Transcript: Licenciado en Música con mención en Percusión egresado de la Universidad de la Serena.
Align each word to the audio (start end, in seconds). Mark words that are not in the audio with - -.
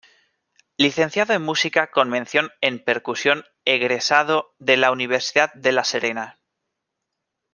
Licenciado 0.77 1.33
en 1.35 1.43
Música 1.43 1.91
con 1.91 2.09
mención 2.09 2.49
en 2.61 2.83
Percusión 2.83 3.43
egresado 3.65 4.55
de 4.57 4.75
la 4.77 4.91
Universidad 4.91 5.53
de 5.53 5.73
la 5.73 5.83
Serena. 5.83 6.39